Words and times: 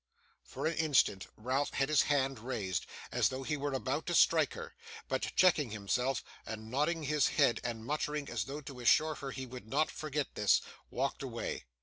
For 0.43 0.65
an 0.65 0.73
instant 0.77 1.27
Ralph 1.37 1.75
had 1.75 1.87
his 1.87 2.01
hand 2.01 2.39
raised, 2.39 2.87
as 3.11 3.29
though 3.29 3.43
he 3.43 3.55
were 3.55 3.71
about 3.73 4.07
to 4.07 4.15
strike 4.15 4.55
her; 4.55 4.73
but, 5.07 5.31
checking 5.35 5.69
himself, 5.69 6.23
and 6.43 6.71
nodding 6.71 7.03
his 7.03 7.27
head 7.27 7.59
and 7.63 7.85
muttering 7.85 8.27
as 8.27 8.45
though 8.45 8.61
to 8.61 8.79
assure 8.79 9.13
her 9.13 9.29
he 9.29 9.45
would 9.45 9.67
not 9.67 9.91
forget 9.91 10.33
this, 10.33 10.59
walked 10.89 11.21
away. 11.21 11.65